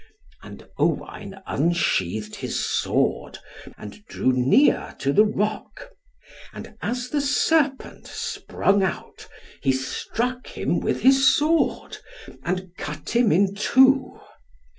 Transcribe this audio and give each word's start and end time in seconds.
And 0.41 0.67
Owain 0.79 1.43
unsheathed 1.45 2.37
his 2.37 2.59
sword, 2.59 3.37
and 3.77 4.03
drew 4.07 4.31
near 4.33 4.95
to 4.97 5.13
the 5.13 5.23
rock; 5.25 5.91
and 6.53 6.75
as 6.81 7.09
the 7.09 7.21
serpent 7.21 8.07
sprung 8.07 8.81
out, 8.81 9.27
he 9.61 9.71
struck 9.71 10.47
him 10.57 10.79
with 10.79 11.01
his 11.01 11.37
sword, 11.37 11.99
and 12.41 12.71
cut 12.77 13.15
him 13.15 13.31
in 13.31 13.53
two. 13.53 14.19